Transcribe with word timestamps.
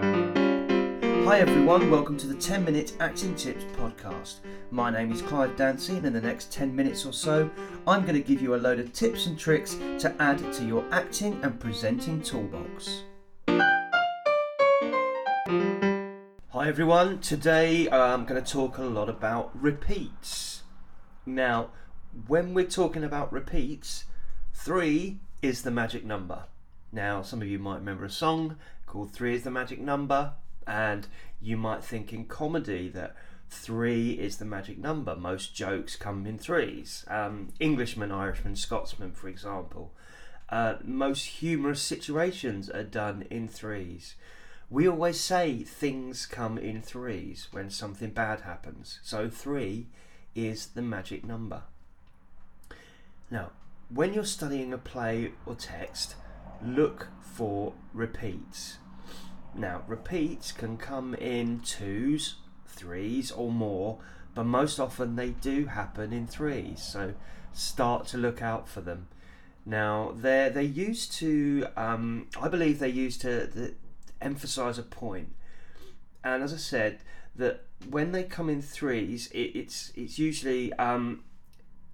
Hi 0.00 1.40
everyone, 1.40 1.90
welcome 1.90 2.16
to 2.16 2.26
the 2.26 2.34
10 2.34 2.64
Minute 2.64 2.94
Acting 3.00 3.34
Tips 3.34 3.64
podcast. 3.76 4.36
My 4.70 4.90
name 4.90 5.12
is 5.12 5.20
Clive 5.20 5.54
Dancy, 5.56 5.98
and 5.98 6.06
in 6.06 6.14
the 6.14 6.22
next 6.22 6.50
10 6.50 6.74
minutes 6.74 7.04
or 7.04 7.12
so, 7.12 7.50
I'm 7.86 8.02
going 8.02 8.14
to 8.14 8.22
give 8.22 8.40
you 8.40 8.54
a 8.54 8.56
load 8.56 8.80
of 8.80 8.94
tips 8.94 9.26
and 9.26 9.38
tricks 9.38 9.74
to 9.98 10.14
add 10.18 10.38
to 10.54 10.64
your 10.64 10.86
acting 10.90 11.38
and 11.42 11.60
presenting 11.60 12.22
toolbox. 12.22 13.02
Hi 16.48 16.66
everyone, 16.66 17.20
today 17.20 17.86
uh, 17.88 18.14
I'm 18.14 18.24
going 18.24 18.42
to 18.42 18.52
talk 18.52 18.78
a 18.78 18.84
lot 18.84 19.10
about 19.10 19.50
repeats. 19.54 20.62
Now, 21.26 21.72
when 22.26 22.54
we're 22.54 22.64
talking 22.64 23.04
about 23.04 23.30
repeats, 23.30 24.06
three 24.54 25.18
is 25.42 25.60
the 25.60 25.70
magic 25.70 26.06
number. 26.06 26.44
Now, 26.92 27.22
some 27.22 27.40
of 27.40 27.46
you 27.46 27.60
might 27.60 27.76
remember 27.76 28.04
a 28.04 28.10
song 28.10 28.56
called 28.90 29.12
Three 29.12 29.36
is 29.36 29.44
the 29.44 29.52
Magic 29.52 29.80
Number, 29.80 30.32
and 30.66 31.06
you 31.40 31.56
might 31.56 31.84
think 31.84 32.12
in 32.12 32.24
comedy 32.24 32.88
that 32.88 33.14
three 33.48 34.12
is 34.12 34.38
the 34.38 34.44
magic 34.44 34.78
number. 34.78 35.14
Most 35.14 35.54
jokes 35.54 35.94
come 35.94 36.26
in 36.26 36.38
threes. 36.38 37.04
Um, 37.06 37.52
Englishman, 37.60 38.10
Irishman, 38.10 38.56
Scotsman, 38.56 39.12
for 39.12 39.28
example. 39.28 39.92
Uh, 40.48 40.74
most 40.84 41.24
humorous 41.26 41.80
situations 41.80 42.68
are 42.68 42.82
done 42.82 43.26
in 43.30 43.46
threes. 43.46 44.16
We 44.68 44.88
always 44.88 45.20
say 45.20 45.62
things 45.62 46.26
come 46.26 46.58
in 46.58 46.82
threes 46.82 47.46
when 47.52 47.70
something 47.70 48.10
bad 48.10 48.40
happens. 48.40 48.98
So 49.04 49.28
three 49.28 49.86
is 50.34 50.66
the 50.66 50.82
magic 50.82 51.24
number. 51.24 51.62
Now, 53.30 53.50
when 53.88 54.14
you're 54.14 54.24
studying 54.24 54.72
a 54.72 54.78
play 54.78 55.32
or 55.46 55.54
text, 55.54 56.16
look 56.64 57.08
for 57.20 57.72
repeats. 57.92 58.78
Now, 59.54 59.82
repeats 59.86 60.52
can 60.52 60.76
come 60.76 61.14
in 61.14 61.60
twos, 61.60 62.36
threes, 62.66 63.30
or 63.30 63.50
more, 63.50 63.98
but 64.34 64.44
most 64.44 64.78
often 64.78 65.16
they 65.16 65.30
do 65.30 65.66
happen 65.66 66.12
in 66.12 66.26
threes. 66.26 66.82
So 66.82 67.14
start 67.52 68.06
to 68.08 68.18
look 68.18 68.42
out 68.42 68.68
for 68.68 68.80
them. 68.80 69.08
Now, 69.66 70.12
they're 70.14 70.50
they 70.50 70.64
used 70.64 71.12
to, 71.14 71.66
um, 71.76 72.28
I 72.40 72.48
believe 72.48 72.78
they 72.78 72.88
used 72.88 73.20
to, 73.22 73.74
emphasize 74.20 74.78
a 74.78 74.82
point. 74.82 75.34
And 76.22 76.42
as 76.42 76.52
I 76.52 76.58
said, 76.58 77.00
that 77.36 77.64
when 77.88 78.12
they 78.12 78.24
come 78.24 78.50
in 78.50 78.62
threes, 78.62 79.28
it, 79.28 79.52
it's 79.54 79.92
it's 79.94 80.18
usually 80.18 80.72
um, 80.74 81.24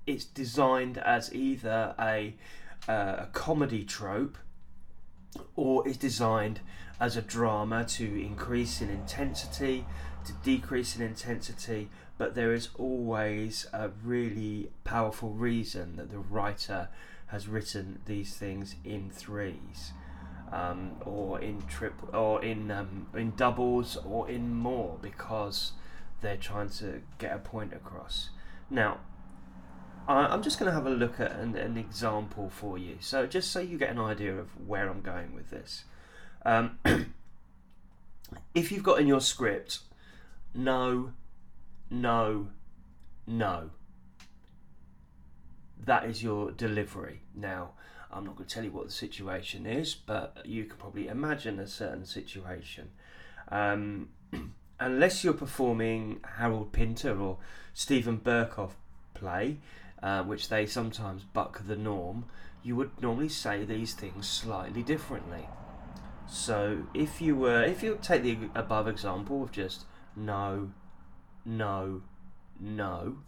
it's 0.07 0.25
designed 0.25 0.99
as 0.99 1.33
either 1.35 1.95
a 1.99 2.35
uh, 2.89 3.17
a 3.19 3.29
comedy 3.33 3.85
trope 3.85 4.39
or 5.55 5.87
is 5.87 5.97
designed 5.97 6.61
as 7.01 7.17
a 7.17 7.23
drama 7.23 7.85
to 7.85 8.05
increase 8.05 8.81
in 8.81 8.91
intensity, 8.91 9.85
to 10.25 10.33
decrease 10.45 10.97
in 10.97 11.03
intensity, 11.03 11.89
but 12.19 12.35
there 12.35 12.55
is 12.55 12.71
always 12.79 13.67
a 13.73 13.91
really 14.03 14.71
powerful 14.85 15.31
reason 15.31 15.97
that 15.97 16.11
the 16.11 16.19
writer 16.19 16.89
has 17.27 17.49
written 17.49 18.01
these 18.07 18.37
things 18.37 18.77
in 18.85 19.11
threes. 19.11 19.93
Um, 20.53 20.93
or 21.05 21.41
in 21.41 21.63
trip 21.63 21.95
or 22.15 22.41
in 22.41 22.71
um, 22.71 23.09
in 23.15 23.33
doubles 23.35 23.97
or 23.97 24.31
in 24.31 24.55
more 24.55 24.97
because 25.03 25.73
they're 26.21 26.37
trying 26.37 26.69
to 26.71 27.03
get 27.19 27.35
a 27.35 27.39
point 27.39 27.73
across. 27.73 28.31
Now, 28.71 28.99
I'm 30.09 30.43
just 30.43 30.59
going 30.59 30.71
to 30.71 30.75
have 30.75 30.87
a 30.87 30.91
look 30.91 31.19
at 31.19 31.33
an, 31.33 31.57
an, 31.57 31.77
example 31.77 32.49
for 32.49 32.79
you. 32.79 32.97
So, 33.01 33.27
just 33.27 33.51
so 33.51 33.59
you 33.61 33.77
get 33.77 33.91
an 33.91 33.99
idea 33.99 34.37
of 34.37 34.49
where 34.67 34.89
I'm 34.89 35.01
going 35.01 35.35
with 35.35 35.51
this. 35.51 35.85
Um, 36.45 36.79
if 38.55 38.71
you've 38.71 38.85
got 38.85 39.01
in 39.01 39.09
your 39.09 39.21
script, 39.21 39.81
no, 40.55 41.11
no, 41.91 42.49
no, 43.27 43.71
that 45.85 46.05
is 46.05 46.23
your 46.23 46.53
delivery. 46.53 47.23
Now, 47.35 47.71
I'm 48.13 48.25
not 48.25 48.37
going 48.37 48.49
to 48.49 48.55
tell 48.55 48.65
you 48.65 48.71
what 48.71 48.87
the 48.87 48.93
situation 48.93 49.67
is, 49.67 49.95
but 49.95 50.39
you 50.45 50.65
can 50.65 50.77
probably 50.77 51.09
imagine 51.09 51.59
a 51.59 51.67
certain 51.67 52.05
situation. 52.05 52.91
Um, 53.49 54.11
unless 54.81 55.25
you're 55.25 55.35
performing 55.35 56.21
Harold 56.37 56.73
Pinter 56.73 57.19
or 57.21 57.39
Steven 57.75 58.19
Berkoff 58.19 58.73
play, 59.15 59.59
uh, 60.03 60.23
which 60.23 60.49
they 60.49 60.67
sometimes 60.67 61.25
buck 61.25 61.67
the 61.67 61.77
norm, 61.77 62.25
you 62.63 62.77
would 62.77 62.91
normally 63.01 63.29
say 63.29 63.65
these 63.65 63.95
things 63.95 64.29
slightly 64.29 64.83
differently. 64.83 65.49
So 66.29 66.87
if 66.95 67.21
you 67.21 67.37
were, 67.37 67.63
if 67.63 67.83
you 67.83 67.99
take 68.03 68.23
the 68.23 68.39
above 68.55 68.89
example 68.89 69.43
of 69.43 69.53
just 69.53 69.85
no, 70.17 70.71
no, 71.45 72.03
no, 72.59 73.19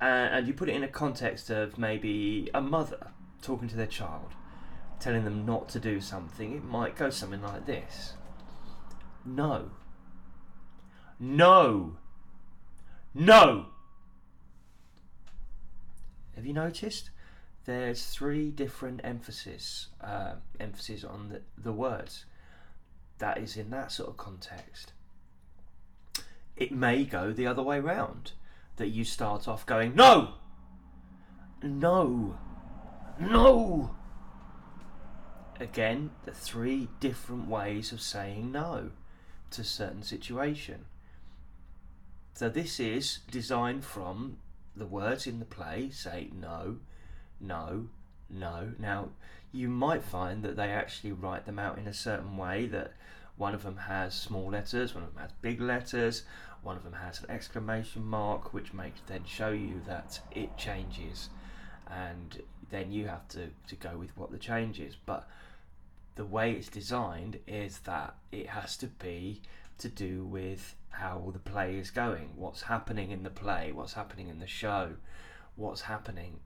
uh, 0.00 0.04
and 0.04 0.46
you 0.46 0.52
put 0.52 0.68
it 0.68 0.74
in 0.74 0.82
a 0.82 0.88
context 0.88 1.48
of 1.48 1.78
maybe 1.78 2.50
a 2.52 2.60
mother 2.60 3.12
talking 3.40 3.68
to 3.68 3.76
their 3.76 3.86
child, 3.86 4.32
telling 5.00 5.24
them 5.24 5.46
not 5.46 5.68
to 5.70 5.80
do 5.80 6.00
something, 6.00 6.54
it 6.54 6.64
might 6.64 6.96
go 6.96 7.10
something 7.10 7.42
like 7.42 7.66
this 7.66 8.14
No. 9.24 9.70
No. 11.18 11.96
No. 13.14 13.66
Have 16.46 16.54
you 16.54 16.62
noticed? 16.62 17.10
There's 17.64 18.06
three 18.06 18.52
different 18.52 19.00
emphasis, 19.02 19.88
uh, 20.00 20.34
emphasis 20.60 21.02
on 21.02 21.28
the, 21.28 21.40
the 21.60 21.72
words. 21.72 22.24
That 23.18 23.38
is 23.38 23.56
in 23.56 23.70
that 23.70 23.90
sort 23.90 24.10
of 24.10 24.16
context. 24.16 24.92
It 26.56 26.70
may 26.70 27.02
go 27.02 27.32
the 27.32 27.48
other 27.48 27.64
way 27.64 27.80
round. 27.80 28.30
That 28.76 28.90
you 28.90 29.02
start 29.02 29.48
off 29.48 29.66
going, 29.66 29.96
no, 29.96 30.34
no, 31.64 32.38
no. 33.18 33.96
Again, 35.58 36.12
the 36.26 36.30
three 36.30 36.86
different 37.00 37.48
ways 37.48 37.90
of 37.90 38.00
saying 38.00 38.52
no 38.52 38.90
to 39.50 39.64
certain 39.64 40.04
situation. 40.04 40.84
So 42.34 42.48
this 42.48 42.78
is 42.78 43.18
designed 43.32 43.84
from 43.84 44.36
the 44.76 44.86
words 44.86 45.26
in 45.26 45.38
the 45.38 45.44
play 45.44 45.90
say 45.90 46.30
no, 46.38 46.76
no, 47.40 47.88
no. 48.28 48.72
Now, 48.78 49.08
you 49.52 49.68
might 49.68 50.02
find 50.02 50.42
that 50.42 50.56
they 50.56 50.70
actually 50.70 51.12
write 51.12 51.46
them 51.46 51.58
out 51.58 51.78
in 51.78 51.86
a 51.86 51.94
certain 51.94 52.36
way 52.36 52.66
that 52.66 52.92
one 53.36 53.54
of 53.54 53.62
them 53.62 53.76
has 53.76 54.14
small 54.14 54.50
letters, 54.50 54.94
one 54.94 55.04
of 55.04 55.14
them 55.14 55.22
has 55.22 55.32
big 55.42 55.60
letters, 55.60 56.22
one 56.62 56.76
of 56.76 56.84
them 56.84 56.94
has 56.94 57.20
an 57.22 57.30
exclamation 57.30 58.04
mark, 58.04 58.52
which 58.52 58.72
makes 58.72 59.00
then 59.06 59.24
show 59.24 59.50
you 59.50 59.80
that 59.86 60.20
it 60.32 60.56
changes, 60.56 61.28
and 61.90 62.42
then 62.70 62.90
you 62.90 63.06
have 63.06 63.28
to, 63.28 63.48
to 63.68 63.76
go 63.76 63.96
with 63.96 64.16
what 64.16 64.30
the 64.30 64.38
change 64.38 64.80
is. 64.80 64.96
But 65.06 65.28
the 66.16 66.24
way 66.24 66.52
it's 66.52 66.68
designed 66.68 67.38
is 67.46 67.78
that 67.80 68.14
it 68.32 68.48
has 68.48 68.76
to 68.78 68.86
be 68.86 69.42
to 69.78 69.88
do 69.88 70.24
with 70.24 70.74
how 70.90 71.30
the 71.32 71.38
play 71.38 71.76
is 71.76 71.90
going, 71.90 72.30
what's 72.36 72.62
happening 72.62 73.10
in 73.10 73.22
the 73.22 73.30
play, 73.30 73.70
what's 73.72 73.92
happening 73.92 74.28
in 74.28 74.38
the 74.38 74.46
show, 74.46 74.94
what's 75.54 75.82
happening, 75.82 76.40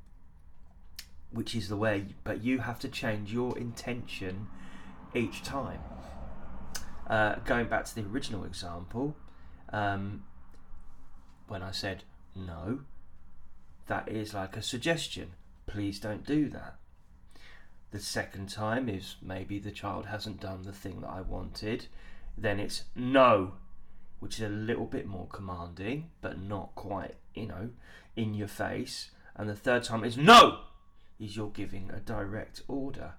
which 1.31 1.55
is 1.55 1.69
the 1.69 1.77
way, 1.77 2.07
but 2.25 2.43
you 2.43 2.59
have 2.59 2.79
to 2.81 2.89
change 2.89 3.33
your 3.33 3.57
intention 3.57 4.49
each 5.15 5.43
time. 5.43 5.81
Uh, 7.09 7.37
going 7.45 7.67
back 7.67 7.85
to 7.85 7.95
the 7.95 8.03
original 8.03 8.45
example, 8.45 9.17
um, 9.73 10.25
when 11.49 11.63
I 11.63 11.71
said 11.71 12.05
no, 12.35 12.81
that 13.87 14.09
is 14.09 14.35
like 14.35 14.57
a 14.57 14.63
suggestion. 14.63 15.33
Please 15.67 15.99
don't 15.99 16.25
do 16.25 16.49
that. 16.51 16.77
The 17.91 17.99
second 17.99 18.49
time 18.49 18.89
is 18.89 19.17
maybe 19.21 19.59
the 19.59 19.73
child 19.73 20.07
hasn't 20.07 20.41
done 20.41 20.63
the 20.63 20.72
thing 20.72 21.01
that 21.01 21.10
I 21.10 21.22
wanted. 21.22 21.87
Then 22.41 22.59
it's 22.59 22.84
no, 22.97 23.53
which 24.19 24.37
is 24.37 24.47
a 24.47 24.48
little 24.48 24.87
bit 24.87 25.07
more 25.07 25.27
commanding, 25.27 26.10
but 26.22 26.41
not 26.41 26.75
quite, 26.75 27.16
you 27.34 27.47
know, 27.47 27.71
in 28.16 28.33
your 28.33 28.48
face. 28.48 29.10
And 29.37 29.48
the 29.48 29.54
third 29.54 29.84
time 29.84 30.04
is 30.04 30.16
no, 30.16 30.60
is 31.19 31.37
you're 31.37 31.51
giving 31.51 31.91
a 31.91 32.01
direct 32.01 32.63
order. 32.66 33.13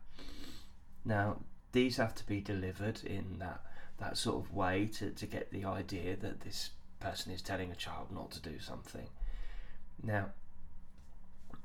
Now, 1.06 1.38
these 1.72 1.98
have 1.98 2.16
to 2.16 2.26
be 2.26 2.42
delivered 2.42 3.04
in 3.04 3.38
that, 3.40 3.62
that 4.00 4.18
sort 4.18 4.44
of 4.44 4.54
way 4.54 4.90
to, 4.94 5.12
to 5.12 5.26
get 5.28 5.52
the 5.52 5.66
idea 5.66 6.16
that 6.16 6.42
this 6.42 6.72
person 7.00 7.32
is 7.32 7.44
telling 7.44 7.72
a 7.72 7.76
child 7.76 8.08
not 8.12 8.32
to 8.32 8.42
do 8.42 8.60
something. 8.60 9.08
Now, 10.04 10.30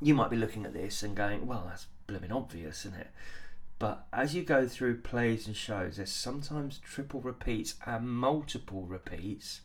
you 0.03 0.14
might 0.14 0.31
be 0.31 0.37
looking 0.37 0.67
at 0.67 0.75
this 0.75 1.03
and 1.03 1.17
going, 1.17 1.47
well, 1.47 1.64
that's 1.67 1.87
blooming 2.06 2.32
obvious, 2.32 2.85
isn't 2.85 3.00
it? 3.00 3.08
But 3.78 4.06
as 4.12 4.34
you 4.34 4.43
go 4.43 4.67
through 4.67 5.02
plays 5.02 5.46
and 5.46 5.56
shows, 5.56 5.96
there's 5.96 6.11
sometimes 6.11 6.78
triple 6.78 7.20
repeats 7.20 7.75
and 7.84 8.08
multiple 8.08 8.87
repeats 8.87 9.61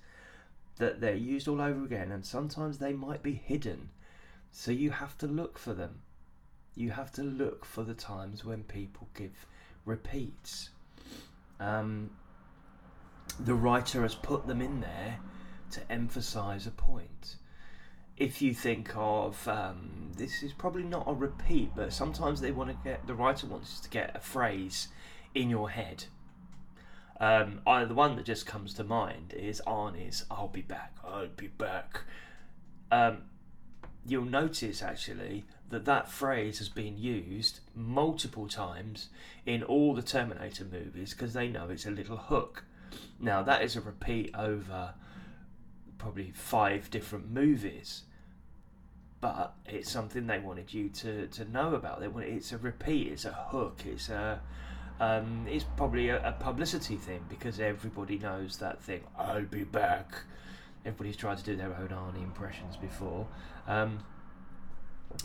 that 0.77 0.99
they're 0.99 1.15
used 1.15 1.47
all 1.47 1.61
over 1.61 1.85
again, 1.85 2.11
and 2.11 2.25
sometimes 2.25 2.77
they 2.77 2.91
might 2.91 3.23
be 3.23 3.33
hidden. 3.33 3.89
So 4.51 4.71
you 4.71 4.91
have 4.91 5.17
to 5.19 5.27
look 5.27 5.57
for 5.57 5.73
them. 5.73 6.01
You 6.75 6.91
have 6.91 7.11
to 7.13 7.23
look 7.23 7.63
for 7.63 7.83
the 7.83 7.93
times 7.93 8.43
when 8.43 8.63
people 8.63 9.07
give 9.13 9.45
repeats. 9.85 10.69
Um, 11.59 12.09
the 13.39 13.53
writer 13.53 14.01
has 14.01 14.15
put 14.15 14.47
them 14.47 14.61
in 14.61 14.81
there 14.81 15.19
to 15.71 15.91
emphasize 15.91 16.67
a 16.67 16.71
point. 16.71 17.37
If 18.21 18.39
you 18.39 18.53
think 18.53 18.91
of 18.95 19.47
um, 19.47 20.11
this 20.15 20.43
is 20.43 20.53
probably 20.53 20.83
not 20.83 21.05
a 21.07 21.13
repeat, 21.13 21.71
but 21.75 21.91
sometimes 21.91 22.39
they 22.39 22.51
want 22.51 22.69
to 22.69 22.77
get 22.87 23.07
the 23.07 23.15
writer 23.15 23.47
wants 23.47 23.79
to 23.79 23.89
get 23.89 24.15
a 24.15 24.19
phrase 24.19 24.89
in 25.33 25.49
your 25.49 25.71
head. 25.71 26.05
Um, 27.19 27.61
I, 27.65 27.83
the 27.85 27.95
one 27.95 28.15
that 28.17 28.25
just 28.25 28.45
comes 28.45 28.75
to 28.75 28.83
mind 28.83 29.33
is 29.33 29.59
Arnie's 29.65 30.25
"I'll 30.29 30.49
be 30.49 30.61
back, 30.61 30.97
I'll 31.03 31.29
be 31.35 31.47
back." 31.47 32.01
Um, 32.91 33.23
you'll 34.05 34.25
notice 34.25 34.83
actually 34.83 35.45
that 35.69 35.85
that 35.85 36.11
phrase 36.11 36.59
has 36.59 36.69
been 36.69 36.99
used 36.99 37.61
multiple 37.75 38.47
times 38.47 39.09
in 39.47 39.63
all 39.63 39.95
the 39.95 40.03
Terminator 40.03 40.65
movies 40.65 41.13
because 41.15 41.33
they 41.33 41.47
know 41.47 41.69
it's 41.69 41.87
a 41.87 41.91
little 41.91 42.17
hook. 42.17 42.65
Now 43.19 43.41
that 43.41 43.63
is 43.63 43.75
a 43.75 43.81
repeat 43.81 44.29
over 44.35 44.93
probably 45.97 46.31
five 46.35 46.91
different 46.91 47.31
movies, 47.31 48.03
but 49.21 49.53
it's 49.67 49.89
something 49.89 50.27
they 50.27 50.39
wanted 50.39 50.73
you 50.73 50.89
to, 50.89 51.27
to 51.27 51.45
know 51.45 51.75
about. 51.75 51.99
They 51.99 52.07
want 52.07 52.25
it's 52.25 52.51
a 52.51 52.57
repeat, 52.57 53.07
it's 53.07 53.25
a 53.25 53.31
hook, 53.31 53.83
it's 53.85 54.09
a 54.09 54.41
um, 54.99 55.47
it's 55.49 55.65
probably 55.77 56.09
a, 56.09 56.27
a 56.27 56.31
publicity 56.33 56.95
thing 56.95 57.25
because 57.27 57.59
everybody 57.59 58.19
knows 58.19 58.57
that 58.57 58.81
thing. 58.83 59.01
I'll 59.17 59.45
be 59.45 59.63
back. 59.63 60.13
Everybody's 60.85 61.17
tried 61.17 61.37
to 61.37 61.43
do 61.43 61.55
their 61.55 61.75
own 61.75 61.89
Arnie 61.89 62.23
impressions 62.23 62.75
before. 62.77 63.27
Um, 63.67 63.99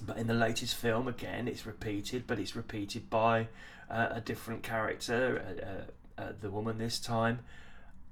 but 0.03 0.17
in 0.17 0.27
the 0.27 0.35
latest 0.35 0.75
film, 0.77 1.09
again, 1.09 1.49
it's 1.49 1.67
repeated, 1.67 2.27
but 2.27 2.39
it's 2.39 2.57
repeated 2.57 3.09
by 3.11 3.49
uh, 3.91 4.09
a 4.11 4.21
different 4.21 4.63
character, 4.63 5.85
uh, 6.19 6.23
uh, 6.23 6.27
uh, 6.27 6.33
the 6.41 6.51
woman 6.51 6.79
this 6.79 6.99
time, 6.99 7.41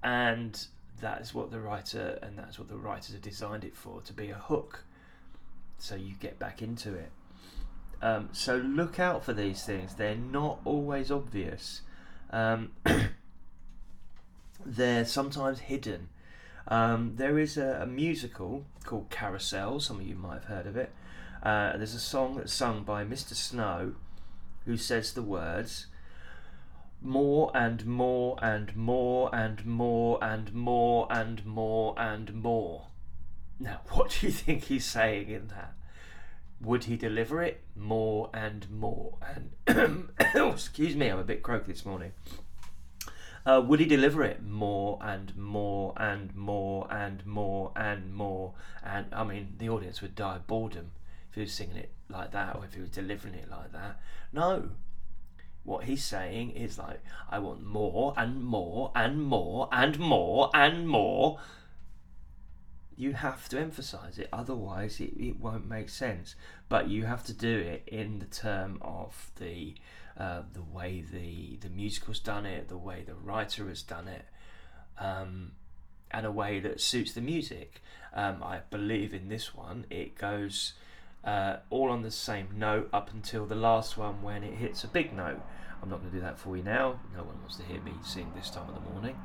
and 0.03 0.67
that 1.01 1.21
is 1.21 1.35
what 1.35 1.51
the 1.51 1.61
writer 1.61 2.19
and 2.23 2.39
that's 2.39 2.59
what 2.59 2.69
the 2.69 2.77
writers 2.77 3.13
have 3.13 3.23
designed 3.23 3.65
it 3.65 3.77
for 3.77 4.01
to 4.03 4.13
be 4.13 4.31
a 4.31 4.35
hook, 4.35 4.85
so 5.79 5.95
you 5.95 6.15
get 6.21 6.39
back 6.39 6.63
into 6.63 6.95
it. 6.95 7.13
Um, 8.03 8.29
so 8.33 8.57
look 8.57 8.99
out 8.99 9.25
for 9.25 9.33
these 9.33 9.63
things; 9.65 9.95
they're 9.95 10.15
not 10.15 10.61
always 10.65 11.11
obvious. 11.11 11.83
Um, 12.31 12.73
they're 14.67 15.05
sometimes 15.05 15.61
hidden. 15.61 16.09
Um, 16.67 17.15
there 17.17 17.39
is 17.39 17.57
a, 17.57 17.81
a 17.83 17.87
musical 17.87 18.65
called 18.85 19.11
Carousel. 19.11 19.81
Some 19.81 20.01
of 20.01 20.07
you 20.07 20.17
might 20.17 20.35
have 20.35 20.45
heard 20.45 20.67
of 20.67 20.77
it 20.77 20.93
uh, 21.45 21.77
there's 21.77 21.95
a 21.95 22.01
song 22.01 22.37
that's 22.37 22.55
sung 22.55 22.85
by 22.85 23.05
Mr. 23.05 23.35
Snow 23.35 23.95
who 24.65 24.79
says 24.79 25.13
the 25.13 25.23
words 25.23 25.87
more 27.03 27.51
and 27.55 27.85
more 27.85 28.39
and 28.43 28.75
more 28.75 29.35
and 29.35 29.65
more 29.67 30.25
and 30.25 30.55
more 30.55 31.07
and 31.11 31.45
more 31.45 31.95
and 31.99 32.33
more. 32.33 32.87
Now, 33.59 33.81
what 33.91 34.11
do 34.11 34.27
you 34.27 34.33
think 34.33 34.65
he's 34.65 34.85
saying 34.85 35.29
in 35.29 35.49
that? 35.49 35.75
Would 36.61 36.85
he 36.85 36.97
deliver 36.97 37.43
it 37.43 37.63
more 37.77 38.31
and 38.33 38.71
more? 38.71 39.19
And 39.67 40.09
excuse 40.35 40.97
me, 40.97 41.09
I'm 41.09 41.19
a 41.19 41.25
bit 41.25 41.43
croaky 41.43 41.73
this 41.73 41.85
morning. 41.85 42.13
Uh, 43.47 43.61
would 43.65 43.79
he 43.79 43.85
deliver 43.85 44.23
it 44.23 44.43
more 44.43 44.99
and 45.03 45.37
more 45.37 45.93
and 45.99 46.35
more 46.35 46.91
and 46.91 47.27
more 47.27 47.73
and 47.77 48.15
more? 48.15 48.55
And 48.83 49.07
I 49.13 49.25
mean, 49.25 49.57
the 49.59 49.69
audience 49.69 50.01
would 50.01 50.15
die 50.15 50.37
of 50.37 50.47
boredom 50.47 50.93
if 51.29 51.35
he 51.35 51.41
was 51.43 51.53
singing 51.53 51.77
it 51.77 51.91
like 52.09 52.31
that 52.33 52.57
or 52.57 52.65
if 52.65 52.75
he 52.75 52.81
was 52.81 52.91
delivering 52.91 53.35
it 53.35 53.51
like 53.51 53.73
that. 53.73 54.01
No. 54.33 54.71
What 55.65 55.85
he's 55.85 56.05
saying 56.05 56.53
is 56.53 56.79
like, 56.79 57.03
I 57.31 57.39
want 57.39 57.63
more 57.65 58.15
and 58.17 58.43
more 58.43 58.93
and 58.95 59.23
more 59.23 59.69
and 59.73 59.99
more 59.99 60.51
and 60.55 60.89
more. 60.89 61.39
You 62.97 63.13
have 63.13 63.49
to 63.49 63.59
emphasize 63.59 64.19
it, 64.19 64.29
otherwise, 64.33 65.01
it, 65.01 65.13
it 65.19 65.41
won't 65.41 65.69
make 65.69 65.89
sense. 65.89 66.37
But 66.69 66.89
you 66.89 67.05
have 67.05 67.25
to 67.25 67.33
do 67.33 67.59
it 67.59 67.83
in 67.87 68.21
the 68.21 68.27
term 68.27 68.79
of 68.83 69.31
the 69.37 69.75
uh, 70.17 70.43
the 70.53 70.63
way 70.63 71.03
the, 71.13 71.59
the 71.61 71.69
musical's 71.69 72.21
done 72.21 72.47
it, 72.47 72.69
the 72.69 72.79
way 72.79 73.03
the 73.05 73.15
writer 73.15 73.69
has 73.69 73.83
done 73.83 74.07
it, 74.07 74.25
um, 74.97 75.53
and 76.13 76.25
a 76.25 76.31
way 76.31 76.61
that 76.61 76.81
suits 76.81 77.13
the 77.13 77.21
music. 77.21 77.83
Um, 78.15 78.41
I 78.41 78.61
believe 78.71 79.13
in 79.13 79.29
this 79.29 79.57
one, 79.57 79.87
it 79.91 80.17
goes 80.17 80.75
uh, 81.25 81.57
all 81.69 81.91
on 81.91 82.03
the 82.03 82.13
same 82.13 82.49
note 82.57 82.89
up 82.93 83.13
until 83.13 83.45
the 83.45 83.57
last 83.57 83.97
one 83.97 84.23
when 84.23 84.45
it 84.45 84.55
hits 84.55 84.85
a 84.85 84.89
big 84.89 85.13
note. 85.13 85.41
I'm 85.83 85.91
not 85.91 85.99
going 85.99 86.13
to 86.13 86.17
do 86.17 86.23
that 86.23 86.39
for 86.39 86.57
you 86.57 86.63
now. 86.63 87.01
No 87.13 87.25
one 87.25 87.41
wants 87.41 87.57
to 87.57 87.65
hear 87.65 87.81
me 87.81 87.93
sing 88.05 88.31
this 88.37 88.51
time 88.51 88.69
of 88.69 88.75
the 88.75 88.91
morning. 88.93 89.17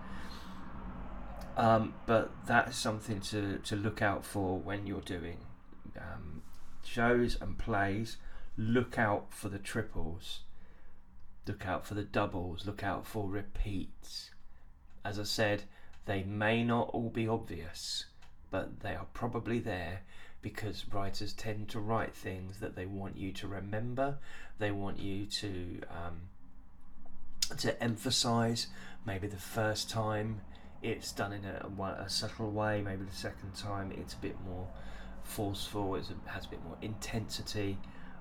Um, 1.60 1.94
but 2.06 2.32
that 2.48 2.70
is 2.70 2.78
something 2.78 3.20
to, 3.20 3.58
to 3.58 3.76
look 3.76 4.02
out 4.02 4.24
for 4.24 4.58
when 4.58 4.88
you're 4.88 5.02
doing 5.02 5.40
um, 5.98 6.42
shows 6.86 7.38
and 7.42 7.58
plays. 7.58 8.16
Look 8.58 8.98
out 8.98 9.34
for 9.34 9.50
the 9.50 9.60
triples. 9.60 10.40
Look 11.46 11.66
out 11.66 11.86
for 11.86 11.96
the 11.96 12.04
doubles. 12.04 12.66
Look 12.66 12.82
out 12.82 13.06
for 13.06 13.28
repeats. 13.28 14.32
As 15.04 15.20
I 15.20 15.24
said, 15.24 15.64
they 16.06 16.24
may 16.24 16.64
not 16.64 16.92
all 16.94 17.10
be 17.10 17.28
obvious, 17.28 18.06
but 18.52 18.80
they 18.80 18.96
are 18.96 19.08
probably 19.14 19.60
there 19.60 20.04
because 20.42 20.86
writers 20.94 21.34
tend 21.34 21.68
to 21.70 21.80
write 21.82 22.16
things 22.16 22.62
that 22.62 22.78
they 22.78 22.86
want 22.86 23.18
you 23.18 23.34
to 23.34 23.50
remember. 23.50 24.18
They 24.60 24.72
want 24.72 24.98
you 24.98 25.26
to 25.26 25.82
um, 25.90 26.22
to 27.58 27.84
emphasize. 27.84 28.68
Maybe 29.06 29.28
the 29.28 29.36
first 29.36 29.90
time 29.90 30.40
it's 30.81 31.12
done 31.12 31.34
in 31.34 31.46
a, 31.46 31.70
a, 32.04 32.10
subtle 32.10 32.52
way. 32.52 32.81
Maybe 32.81 33.04
the 33.04 33.16
second 33.16 33.54
time 33.56 33.92
it's 33.92 34.14
a 34.14 34.18
bit 34.18 34.36
more 34.46 34.68
forceful. 35.24 35.96
It 35.96 36.06
has 36.26 36.46
a 36.46 36.50
bit 36.50 36.64
more 36.64 36.78
intensity. 36.81 37.78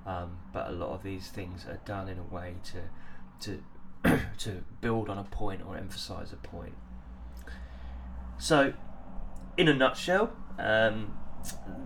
Um, 0.07 0.39
but 0.53 0.69
a 0.69 0.73
lot 0.73 0.91
of 0.91 1.03
these 1.03 1.29
things 1.29 1.67
are 1.67 1.81
done 1.85 2.09
in 2.09 2.19
a 2.19 2.23
way 2.23 2.55
to 2.73 3.61
to 4.05 4.19
to 4.39 4.65
build 4.81 5.09
on 5.09 5.19
a 5.19 5.25
point 5.25 5.63
or 5.67 5.77
emphasize 5.77 6.33
a 6.33 6.37
point. 6.37 6.75
So, 8.39 8.73
in 9.57 9.69
a 9.69 9.75
nutshell, 9.75 10.33
um, 10.59 11.19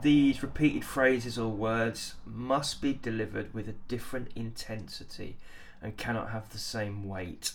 these 0.00 0.42
repeated 0.42 0.84
phrases 0.84 1.38
or 1.38 1.48
words 1.48 2.14
must 2.26 2.82
be 2.82 2.92
delivered 2.92 3.54
with 3.54 3.68
a 3.68 3.74
different 3.88 4.28
intensity 4.34 5.36
and 5.80 5.96
cannot 5.96 6.30
have 6.30 6.50
the 6.50 6.58
same 6.58 7.08
weight. 7.08 7.52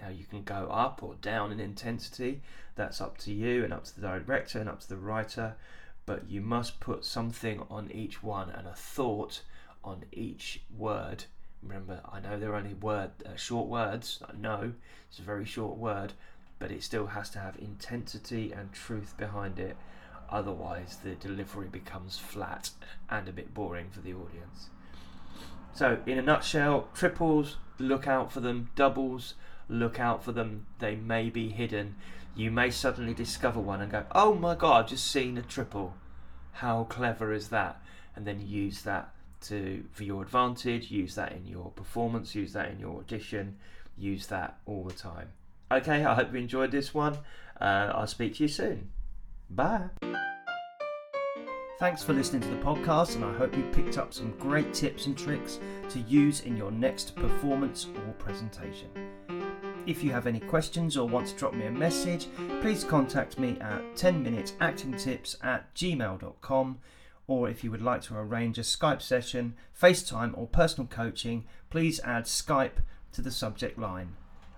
Now, 0.00 0.08
you 0.08 0.24
can 0.24 0.42
go 0.42 0.68
up 0.70 1.02
or 1.02 1.14
down 1.16 1.52
in 1.52 1.60
intensity, 1.60 2.42
that's 2.74 3.00
up 3.00 3.18
to 3.18 3.32
you 3.32 3.64
and 3.64 3.72
up 3.72 3.84
to 3.84 4.00
the 4.00 4.06
director 4.06 4.58
and 4.58 4.68
up 4.68 4.80
to 4.80 4.88
the 4.88 4.96
writer, 4.96 5.54
but 6.06 6.28
you 6.28 6.40
must 6.40 6.80
put 6.80 7.04
something 7.04 7.62
on 7.70 7.90
each 7.90 8.22
one 8.22 8.50
and 8.50 8.66
a 8.66 8.74
thought 8.74 9.42
on 9.82 10.04
each 10.12 10.62
word. 10.76 11.24
Remember, 11.62 12.00
I 12.10 12.20
know 12.20 12.38
they're 12.38 12.54
only 12.54 12.74
word 12.74 13.10
uh, 13.24 13.36
short 13.36 13.68
words. 13.68 14.22
I 14.28 14.36
know 14.36 14.72
it's 15.08 15.18
a 15.18 15.22
very 15.22 15.44
short 15.44 15.78
word, 15.78 16.12
but 16.58 16.70
it 16.70 16.82
still 16.82 17.06
has 17.06 17.30
to 17.30 17.38
have 17.38 17.56
intensity 17.58 18.52
and 18.52 18.72
truth 18.72 19.16
behind 19.16 19.58
it 19.58 19.76
Otherwise, 20.30 20.98
the 21.04 21.14
delivery 21.14 21.68
becomes 21.68 22.18
flat 22.18 22.70
and 23.10 23.28
a 23.28 23.32
bit 23.32 23.52
boring 23.54 23.90
for 23.90 24.00
the 24.00 24.14
audience. 24.14 24.70
So, 25.74 25.98
in 26.06 26.18
a 26.18 26.22
nutshell, 26.22 26.88
triples, 26.94 27.56
look 27.78 28.06
out 28.06 28.32
for 28.32 28.40
them. 28.40 28.70
Doubles, 28.74 29.34
look 29.68 29.98
out 29.98 30.24
for 30.24 30.32
them. 30.32 30.66
They 30.78 30.96
may 30.96 31.30
be 31.30 31.48
hidden. 31.48 31.96
You 32.36 32.50
may 32.50 32.70
suddenly 32.70 33.14
discover 33.14 33.60
one 33.60 33.80
and 33.80 33.92
go, 33.92 34.04
oh 34.12 34.34
my 34.34 34.54
god, 34.54 34.84
I've 34.84 34.90
just 34.90 35.10
seen 35.10 35.38
a 35.38 35.42
triple. 35.42 35.94
How 36.52 36.84
clever 36.84 37.32
is 37.32 37.48
that? 37.48 37.80
And 38.16 38.26
then 38.26 38.46
use 38.46 38.82
that 38.82 39.12
to 39.42 39.84
for 39.92 40.04
your 40.04 40.22
advantage, 40.22 40.90
use 40.90 41.14
that 41.14 41.32
in 41.32 41.46
your 41.46 41.70
performance, 41.70 42.34
use 42.34 42.52
that 42.54 42.70
in 42.70 42.80
your 42.80 42.98
audition, 42.98 43.56
use 43.96 44.26
that 44.28 44.58
all 44.66 44.84
the 44.84 44.94
time. 44.94 45.28
Okay, 45.70 46.04
I 46.04 46.14
hope 46.14 46.32
you 46.32 46.38
enjoyed 46.38 46.70
this 46.70 46.94
one. 46.94 47.18
Uh, 47.60 47.92
I'll 47.94 48.06
speak 48.06 48.36
to 48.36 48.44
you 48.44 48.48
soon. 48.48 48.90
Bye. 49.50 49.90
Thanks 51.78 52.02
for 52.02 52.12
listening 52.12 52.42
to 52.42 52.48
the 52.48 52.62
podcast, 52.62 53.16
and 53.16 53.24
I 53.24 53.32
hope 53.34 53.56
you 53.56 53.64
picked 53.72 53.98
up 53.98 54.14
some 54.14 54.30
great 54.38 54.72
tips 54.72 55.06
and 55.06 55.18
tricks 55.18 55.58
to 55.90 56.00
use 56.00 56.40
in 56.40 56.56
your 56.56 56.70
next 56.70 57.16
performance 57.16 57.88
or 57.94 58.12
presentation. 58.12 58.88
If 59.86 60.02
you 60.02 60.12
have 60.12 60.26
any 60.26 60.40
questions 60.40 60.96
or 60.96 61.06
want 61.06 61.26
to 61.28 61.34
drop 61.34 61.52
me 61.52 61.66
a 61.66 61.70
message, 61.70 62.28
please 62.60 62.84
contact 62.84 63.38
me 63.38 63.58
at 63.60 63.82
10minutesactingtips 63.96 65.44
at 65.44 65.74
gmail.com. 65.74 66.78
Or 67.26 67.48
if 67.48 67.64
you 67.64 67.70
would 67.70 67.82
like 67.82 68.02
to 68.02 68.16
arrange 68.16 68.58
a 68.58 68.62
Skype 68.62 69.02
session, 69.02 69.54
FaceTime, 69.80 70.36
or 70.36 70.46
personal 70.46 70.86
coaching, 70.86 71.44
please 71.70 72.00
add 72.00 72.24
Skype 72.24 72.82
to 73.12 73.22
the 73.22 73.30
subject 73.30 73.78
line. 73.78 74.16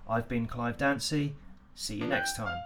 I've 0.09 0.29
been 0.29 0.47
Clive 0.47 0.79
Dancy. 0.79 1.35
See 1.75 1.97
you 1.97 2.07
next 2.07 2.37
time. 2.37 2.59